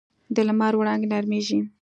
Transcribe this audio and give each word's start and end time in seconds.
د 0.35 0.37
لمر 0.47 0.73
وړانګې 0.77 1.07
نرمېږي 1.13 1.59